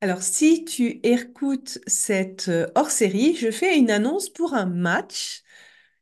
Alors, 0.00 0.22
si 0.22 0.64
tu 0.64 1.00
écoutes 1.02 1.78
cette 1.86 2.48
euh, 2.48 2.68
hors-série, 2.76 3.34
je 3.36 3.50
fais 3.50 3.76
une 3.78 3.90
annonce 3.90 4.28
pour 4.30 4.54
un 4.54 4.66
match 4.66 5.42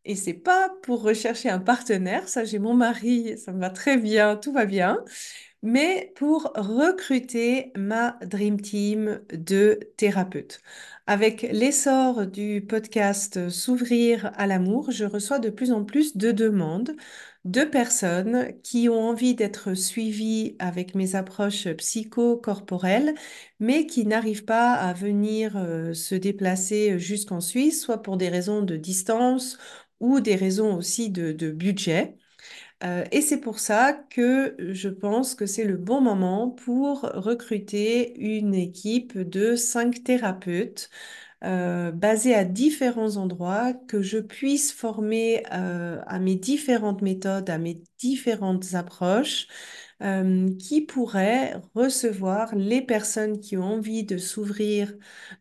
et 0.05 0.17
c'est 0.17 0.35
pas 0.35 0.71
pour 0.83 1.03
rechercher 1.03 1.51
un 1.51 1.61
partenaire. 1.61 2.29
Ça, 2.29 2.45
j'ai 2.45 2.59
mon 2.61 2.75
mari, 2.75 3.39
ça 3.39 3.53
me 3.53 3.61
va 3.61 3.71
très 3.71 3.97
bien, 3.99 4.37
tout 4.37 4.53
va 4.53 4.67
bien. 4.67 5.05
mais 5.63 6.13
pour 6.17 6.53
recruter 6.57 7.73
ma 7.77 8.19
Dream 8.23 8.61
Team 8.61 9.21
de 9.33 9.81
thérapeutes. 9.99 10.61
Avec 11.07 11.43
l'essor 11.43 12.27
du 12.27 12.63
podcast 12.67 13.49
S'ouvrir 13.51 14.33
à 14.37 14.47
l'amour, 14.49 14.91
je 14.93 15.05
reçois 15.07 15.39
de 15.41 15.51
plus 15.51 15.73
en 15.73 15.85
plus 15.85 16.17
de 16.17 16.33
demandes 16.33 16.97
de 17.47 17.65
personnes 17.65 18.53
qui 18.63 18.89
ont 18.91 19.01
envie 19.11 19.35
d'être 19.35 19.75
suivies 19.75 20.57
avec 20.59 20.95
mes 20.95 21.15
approches 21.17 21.69
psycho-corporelles, 21.69 23.15
mais 23.61 23.87
qui 23.87 24.07
n'arrivent 24.07 24.45
pas 24.45 24.75
à 24.75 24.93
venir 24.95 25.57
euh, 25.57 25.95
se 25.95 26.15
déplacer 26.17 26.99
jusqu'en 26.99 27.41
Suisse, 27.41 27.83
soit 27.83 28.03
pour 28.03 28.17
des 28.19 28.29
raisons 28.29 28.63
de 28.63 28.77
distance 28.77 29.59
ou 30.01 30.21
des 30.21 30.37
raisons 30.37 30.77
aussi 30.77 31.11
de, 31.11 31.33
de 31.33 31.51
budget. 31.51 32.17
Euh, 32.85 33.05
et 33.13 33.23
c'est 33.23 33.41
pour 33.41 33.59
ça 33.59 33.93
que 34.11 34.55
je 34.59 34.89
pense 34.89 35.35
que 35.35 35.47
c'est 35.47 35.65
le 35.65 35.77
bon 35.77 36.01
moment 36.01 36.51
pour 36.51 37.03
recruter 37.03 38.19
une 38.19 38.55
équipe 38.55 39.19
de 39.19 39.57
cinq 39.57 40.05
thérapeutes 40.05 40.91
euh, 41.45 41.93
basés 41.93 42.35
à 42.35 42.45
différents 42.45 43.17
endroits, 43.17 43.73
que 43.75 44.03
je 44.03 44.19
puisse 44.19 44.73
former 44.73 45.43
euh, 45.53 46.01
à 46.07 46.19
mes 46.19 46.35
différentes 46.37 47.03
méthodes, 47.03 47.51
à 47.51 47.59
mes 47.59 47.83
différentes 47.99 48.75
approches, 48.75 49.47
euh, 50.03 50.51
qui 50.59 50.83
pourraient 50.83 51.55
recevoir 51.75 52.55
les 52.55 52.83
personnes 52.83 53.41
qui 53.41 53.57
ont 53.57 53.65
envie 53.65 54.05
de 54.05 54.19
s'ouvrir, 54.19 54.95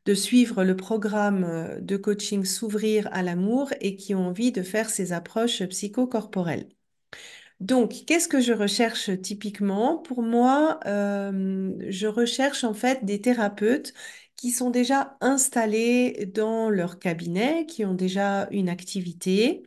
de 0.05 0.13
suivre 0.13 0.63
le 0.63 0.75
programme 0.77 1.43
euh, 1.43 1.79
de 1.81 1.97
coaching 1.97 2.45
S'ouvrir 2.45 3.09
à 3.11 3.21
l'amour 3.23 3.71
et 3.81 3.95
qui 3.97 4.15
ont 4.15 4.27
envie 4.27 4.51
de 4.51 4.61
faire 4.63 4.89
ces 4.89 5.13
approches 5.13 5.63
psychocorporelles. 5.65 6.69
Donc, 7.61 7.93
qu'est-ce 8.05 8.27
que 8.27 8.41
je 8.41 8.53
recherche 8.53 9.09
typiquement? 9.21 9.97
Pour 9.97 10.21
moi, 10.21 10.79
je 10.85 12.07
recherche 12.07 12.63
en 12.63 12.73
fait 12.73 13.05
des 13.05 13.21
thérapeutes 13.21 13.93
qui 14.35 14.51
sont 14.51 14.69
déjà 14.71 15.17
installés 15.21 16.25
dans 16.33 16.69
leur 16.69 16.99
cabinet, 16.99 17.65
qui 17.65 17.85
ont 17.85 17.93
déjà 17.93 18.47
une 18.51 18.69
activité 18.69 19.63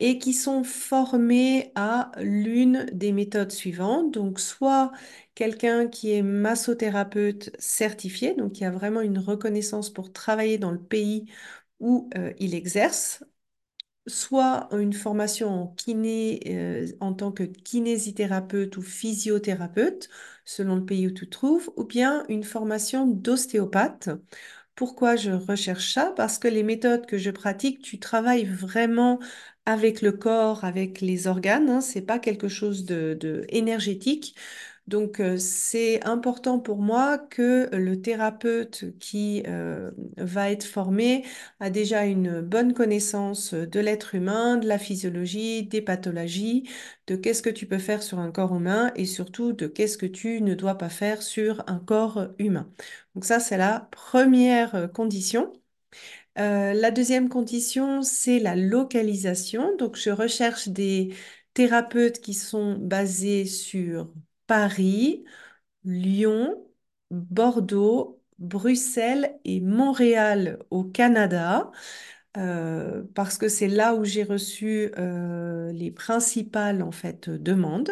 et 0.00 0.18
qui 0.18 0.34
sont 0.34 0.64
formés 0.64 1.72
à 1.74 2.12
l'une 2.20 2.86
des 2.92 3.12
méthodes 3.12 3.52
suivantes. 3.52 4.12
Donc, 4.12 4.40
soit 4.40 4.92
quelqu'un 5.34 5.88
qui 5.88 6.12
est 6.12 6.22
massothérapeute 6.22 7.50
certifié, 7.58 8.34
donc 8.34 8.52
qui 8.52 8.64
a 8.64 8.70
vraiment 8.70 9.00
une 9.00 9.18
reconnaissance 9.18 9.90
pour 9.90 10.12
travailler 10.12 10.58
dans 10.58 10.70
le 10.72 10.80
pays 10.82 11.26
où 11.80 12.08
euh, 12.16 12.32
il 12.38 12.54
exerce 12.54 13.24
soit 14.06 14.68
une 14.72 14.92
formation 14.92 15.48
en 15.48 15.66
kiné 15.68 16.40
euh, 16.48 16.86
en 17.00 17.14
tant 17.14 17.32
que 17.32 17.42
kinésithérapeute 17.44 18.76
ou 18.76 18.82
physiothérapeute, 18.82 20.08
selon 20.44 20.76
le 20.76 20.84
pays 20.84 21.06
où 21.08 21.10
tu 21.10 21.26
te 21.26 21.30
trouves, 21.30 21.70
ou 21.76 21.84
bien 21.84 22.24
une 22.28 22.44
formation 22.44 23.06
d'ostéopathe. 23.06 24.10
Pourquoi 24.74 25.16
je 25.16 25.30
recherche 25.32 25.94
ça? 25.94 26.12
Parce 26.16 26.38
que 26.38 26.48
les 26.48 26.62
méthodes 26.62 27.06
que 27.06 27.18
je 27.18 27.30
pratique, 27.30 27.82
tu 27.82 27.98
travailles 28.00 28.44
vraiment 28.44 29.18
avec 29.66 30.02
le 30.02 30.12
corps, 30.12 30.64
avec 30.64 31.00
les 31.00 31.26
organes, 31.26 31.68
hein, 31.70 31.80
c'est 31.80 32.02
pas 32.02 32.18
quelque 32.18 32.48
chose 32.48 32.84
de, 32.84 33.16
de. 33.20 33.46
Donc, 34.86 35.18
euh, 35.18 35.36
c'est 35.36 36.04
important 36.04 36.60
pour 36.60 36.78
moi 36.80 37.18
que 37.18 37.68
le 37.72 38.00
thérapeute 38.00 38.84
qui 39.00 39.42
euh, 39.48 39.90
va 40.16 40.50
être 40.52 40.62
formé 40.64 41.24
a 41.58 41.70
déjà 41.70 42.04
une 42.06 42.40
bonne 42.40 42.72
connaissance 42.72 43.52
de 43.52 43.80
l'être 43.80 44.14
humain, 44.14 44.56
de 44.58 44.68
la 44.68 44.78
physiologie, 44.78 45.64
des 45.66 45.82
pathologies, 45.82 46.68
de 47.08 47.16
qu'est-ce 47.16 47.42
que 47.42 47.50
tu 47.50 47.66
peux 47.66 47.78
faire 47.78 48.00
sur 48.02 48.20
un 48.20 48.30
corps 48.30 48.54
humain 48.54 48.92
et 48.94 49.06
surtout 49.06 49.52
de 49.52 49.66
qu'est-ce 49.66 49.98
que 49.98 50.06
tu 50.06 50.40
ne 50.40 50.54
dois 50.54 50.76
pas 50.78 50.88
faire 50.88 51.20
sur 51.22 51.64
un 51.68 51.80
corps 51.80 52.28
humain. 52.38 52.70
Donc 53.16 53.24
ça, 53.24 53.40
c'est 53.40 53.56
la 53.56 53.88
première 53.90 54.74
euh, 54.76 54.86
condition. 54.88 55.52
La 56.36 56.90
deuxième 56.90 57.28
condition, 57.28 58.02
c'est 58.02 58.38
la 58.38 58.56
localisation. 58.56 59.74
Donc, 59.76 59.96
je 59.96 60.10
recherche 60.10 60.68
des 60.68 61.14
thérapeutes 61.54 62.20
qui 62.20 62.34
sont 62.34 62.74
basés 62.78 63.46
sur 63.46 64.12
Paris, 64.46 65.24
Lyon, 65.84 66.66
Bordeaux, 67.10 68.22
Bruxelles 68.38 69.38
et 69.44 69.60
Montréal 69.60 70.58
au 70.70 70.84
Canada, 70.84 71.70
euh, 72.38 73.04
parce 73.14 73.38
que 73.38 73.48
c'est 73.48 73.68
là 73.68 73.94
où 73.94 74.04
j'ai 74.04 74.24
reçu 74.24 74.92
euh, 74.98 75.72
les 75.72 75.90
principales 75.92 76.82
en 76.82 76.92
fait 76.92 77.30
demandes. 77.30 77.90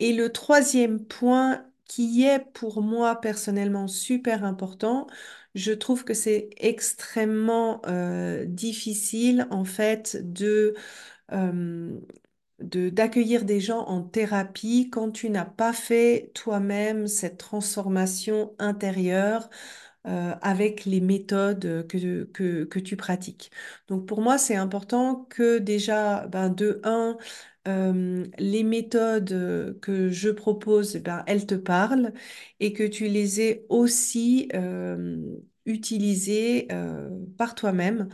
Et 0.00 0.12
le 0.12 0.30
troisième 0.32 1.04
point 1.04 1.64
qui 1.86 2.24
est 2.24 2.40
pour 2.52 2.82
moi 2.82 3.16
personnellement 3.20 3.88
super 3.88 4.44
important, 4.44 5.06
je 5.54 5.72
trouve 5.72 6.04
que 6.04 6.14
c'est 6.14 6.50
extrêmement 6.58 7.80
euh, 7.86 8.44
difficile 8.46 9.46
en 9.50 9.64
fait 9.64 10.18
de 10.32 10.74
euh, 12.60 12.64
de 12.64 12.88
d'accueillir 12.90 13.44
des 13.44 13.60
gens 13.60 13.80
en 13.86 14.02
thérapie 14.02 14.90
quand 14.90 15.10
tu 15.12 15.30
n'as 15.30 15.44
pas 15.44 15.72
fait 15.72 16.30
toi-même 16.34 17.06
cette 17.08 17.38
transformation 17.38 18.54
intérieure 18.58 19.48
euh, 20.06 20.34
avec 20.42 20.84
les 20.84 21.00
méthodes 21.00 21.86
que, 21.88 22.24
que, 22.24 22.64
que 22.64 22.78
tu 22.78 22.96
pratiques. 22.96 23.50
Donc 23.88 24.06
pour 24.06 24.20
moi, 24.22 24.38
c'est 24.38 24.56
important 24.56 25.26
que 25.30 25.58
déjà, 25.58 26.26
ben, 26.28 26.48
de 26.50 26.80
un, 26.84 27.16
euh, 27.68 28.26
les 28.38 28.62
méthodes 28.64 29.78
que 29.82 30.10
je 30.10 30.30
propose, 30.30 30.96
ben, 30.96 31.24
elles 31.26 31.46
te 31.46 31.54
parlent 31.54 32.12
et 32.60 32.72
que 32.72 32.84
tu 32.84 33.08
les 33.08 33.40
aies 33.40 33.66
aussi 33.68 34.48
euh, 34.54 35.18
utilisées 35.66 36.68
euh, 36.72 37.10
par 37.36 37.54
toi-même. 37.54 38.08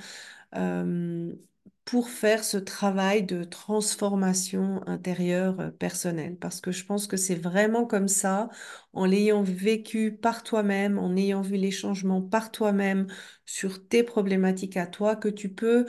Pour 1.85 2.09
faire 2.09 2.45
ce 2.45 2.57
travail 2.57 3.25
de 3.25 3.45
transformation 3.45 4.81
intérieure 4.89 5.61
euh, 5.61 5.71
personnelle. 5.71 6.37
Parce 6.39 6.61
que 6.63 6.73
je 6.73 6.85
pense 6.87 7.07
que 7.07 7.19
c'est 7.19 7.35
vraiment 7.35 7.85
comme 7.87 8.09
ça, 8.09 8.49
en 8.95 9.05
l'ayant 9.05 9.43
vécu 9.43 10.13
par 10.17 10.43
toi-même, 10.45 10.99
en 10.99 11.15
ayant 11.17 11.43
vu 11.43 11.57
les 11.57 11.71
changements 11.71 12.23
par 12.23 12.51
toi-même 12.53 13.07
sur 13.45 13.87
tes 13.87 14.03
problématiques 14.03 14.79
à 14.79 14.87
toi, 14.87 15.15
que 15.15 15.29
tu 15.29 15.51
peux 15.53 15.85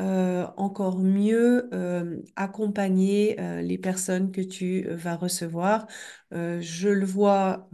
euh, 0.00 0.46
encore 0.58 0.98
mieux 0.98 1.70
euh, 1.72 2.20
accompagner 2.36 3.40
euh, 3.40 3.62
les 3.62 3.78
personnes 3.78 4.30
que 4.30 4.42
tu 4.42 4.82
vas 4.90 5.16
recevoir. 5.16 5.86
Je 6.32 6.88
le 6.88 7.06
vois 7.06 7.68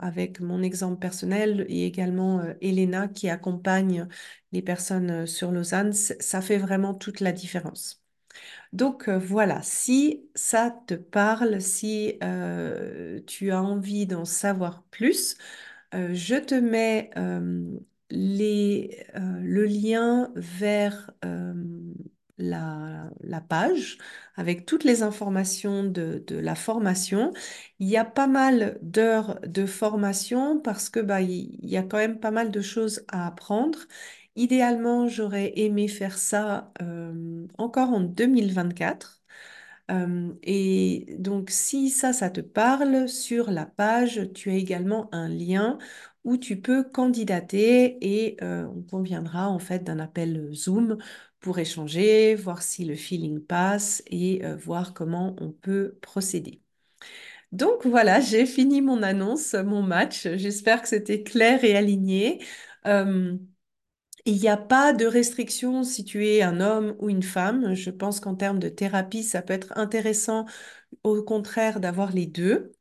avec 0.00 0.40
mon 0.40 0.62
exemple 0.62 0.98
personnel 0.98 1.66
et 1.68 1.86
également 1.86 2.40
Elena 2.60 3.08
qui 3.08 3.28
accompagne 3.28 4.08
les 4.52 4.62
personnes 4.62 5.26
sur 5.26 5.50
Lausanne. 5.52 5.92
Ça 5.92 6.40
fait 6.40 6.56
vraiment 6.58 6.94
toute 6.94 7.20
la 7.20 7.32
différence. 7.32 8.02
Donc 8.72 9.08
voilà, 9.08 9.62
si 9.62 10.28
ça 10.34 10.70
te 10.86 10.94
parle, 10.94 11.60
si 11.62 12.18
tu 13.26 13.50
as 13.52 13.62
envie 13.62 14.06
d'en 14.06 14.24
savoir 14.24 14.82
plus, 14.90 15.36
je 15.92 16.36
te 16.36 16.54
mets 16.54 17.10
les, 18.10 19.04
euh, 19.16 19.40
le 19.42 19.64
lien 19.64 20.32
vers 20.36 21.10
euh, 21.24 21.54
la, 22.38 23.10
page 23.48 23.98
avec 24.36 24.66
toutes 24.66 24.84
les 24.84 25.02
informations 25.02 25.84
de, 25.84 26.24
la 26.30 26.54
formation. 26.54 27.32
Il 27.78 27.88
y 27.88 27.96
a 27.96 28.04
pas 28.04 28.26
mal 28.26 28.78
d'heures 28.82 29.40
de 29.46 29.66
formation 29.66 30.60
parce 30.60 30.88
que 30.90 31.00
bah, 31.00 31.20
il 31.22 31.64
y 31.64 31.76
a 31.76 31.82
quand 31.82 31.98
même 31.98 32.18
pas 32.20 32.30
mal 32.30 32.50
de 32.50 32.60
choses 32.60 33.04
à 33.08 33.26
apprendre. 33.26 33.78
Idéalement, 34.36 35.08
j'aurais 35.08 35.52
aimé 35.56 35.88
faire 35.88 36.18
ça 36.18 36.72
euh, 36.82 37.46
encore 37.58 37.90
en 37.90 38.00
2024. 38.00 39.22
Euh, 39.90 40.32
et 40.42 41.16
donc, 41.18 41.50
si 41.50 41.90
ça, 41.90 42.12
ça 42.12 42.30
te 42.30 42.40
parle, 42.40 43.08
sur 43.08 43.50
la 43.50 43.66
page, 43.66 44.30
tu 44.34 44.50
as 44.50 44.54
également 44.54 45.08
un 45.14 45.28
lien 45.28 45.78
où 46.26 46.38
tu 46.38 46.60
peux 46.60 46.84
candidater 46.84 47.98
et 48.02 48.36
euh, 48.44 48.66
on 48.68 48.82
conviendra 48.84 49.48
en 49.50 49.60
fait 49.60 49.84
d'un 49.84 50.00
appel 50.00 50.50
Zoom 50.54 50.98
pour 51.40 51.58
échanger, 51.60 52.36
voir 52.36 52.62
si 52.62 52.84
le 52.86 52.96
feeling 52.96 53.40
passe 53.40 54.02
et 54.08 54.44
euh, 54.44 54.56
voir 54.56 54.94
comment 54.94 55.36
on 55.40 55.52
peut 55.52 55.98
procéder. 56.02 56.62
Donc 57.52 57.86
voilà, 57.86 58.20
j'ai 58.22 58.46
fini 58.46 58.82
mon 58.82 59.02
annonce, 59.02 59.54
mon 59.54 59.82
match. 59.82 60.28
J'espère 60.36 60.82
que 60.82 60.88
c'était 60.88 61.22
clair 61.22 61.64
et 61.64 61.76
aligné. 61.76 62.42
Euh, 62.86 63.36
il 64.26 64.38
n'y 64.40 64.48
a 64.48 64.56
pas 64.56 64.92
de 64.92 65.06
restriction 65.06 65.84
si 65.84 66.04
tu 66.04 66.26
es 66.26 66.42
un 66.42 66.60
homme 66.60 66.96
ou 67.00 67.08
une 67.10 67.22
femme. 67.22 67.74
Je 67.74 67.90
pense 67.90 68.20
qu'en 68.20 68.34
termes 68.34 68.58
de 68.58 68.68
thérapie, 68.68 69.22
ça 69.24 69.42
peut 69.42 69.52
être 69.54 69.72
intéressant 69.78 70.46
au 71.04 71.22
contraire 71.22 71.80
d'avoir 71.80 72.12
les 72.12 72.26
deux. 72.26 72.72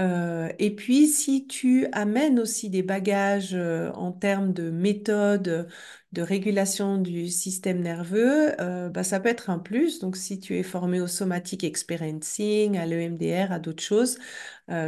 Euh, 0.00 0.50
et 0.58 0.74
puis, 0.74 1.06
si 1.08 1.46
tu 1.46 1.86
amènes 1.92 2.38
aussi 2.40 2.70
des 2.70 2.82
bagages 2.82 3.54
euh, 3.54 3.92
en 3.92 4.12
termes 4.12 4.52
de 4.54 4.70
méthode 4.70 5.68
de 6.12 6.22
régulation 6.22 6.96
du 6.98 7.28
système 7.28 7.80
nerveux, 7.82 8.60
euh, 8.60 8.88
bah, 8.88 9.04
ça 9.04 9.20
peut 9.20 9.28
être 9.28 9.50
un 9.50 9.58
plus. 9.58 9.98
Donc, 10.00 10.16
si 10.16 10.40
tu 10.40 10.56
es 10.58 10.62
formé 10.62 11.00
au 11.02 11.06
somatic 11.06 11.64
experiencing, 11.64 12.78
à 12.78 12.86
l'EMDR, 12.86 13.52
à 13.52 13.58
d'autres 13.60 13.82
choses, 13.82 14.18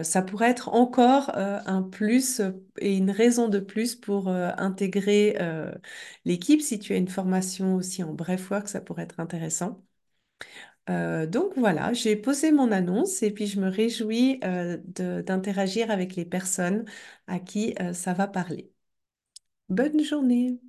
ça 0.03 0.23
pourrait 0.23 0.51
être 0.51 0.69
encore 0.71 1.31
un 1.37 1.83
plus 1.83 2.41
et 2.79 2.97
une 2.97 3.11
raison 3.11 3.49
de 3.49 3.59
plus 3.59 3.97
pour 3.97 4.29
intégrer 4.29 5.37
l'équipe. 6.25 6.61
Si 6.63 6.79
tu 6.79 6.93
as 6.95 6.97
une 6.97 7.09
formation 7.09 7.75
aussi 7.77 8.03
en 8.05 8.13
breathwork, 8.15 8.69
ça 8.69 8.81
pourrait 8.81 9.03
être 9.05 9.19
intéressant. 9.21 9.83
Euh, 10.91 11.27
donc 11.27 11.53
voilà, 11.57 11.93
j'ai 11.93 12.17
posé 12.17 12.51
mon 12.53 12.73
annonce 12.73 13.23
et 13.23 13.31
puis 13.31 13.47
je 13.47 13.61
me 13.61 13.69
réjouis 13.69 14.41
euh, 14.45 14.79
d'interagir 15.23 15.91
avec 15.93 16.17
les 16.17 16.25
personnes 16.25 16.85
à 17.29 17.39
qui 17.39 17.75
euh, 17.81 17.93
ça 17.93 18.15
va 18.15 18.27
parler. 18.27 18.73
Bonne 19.69 20.03
journée. 20.05 20.61